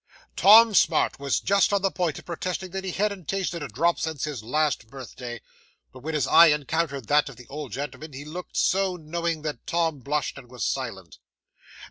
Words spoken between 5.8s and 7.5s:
but when his eye encountered that of the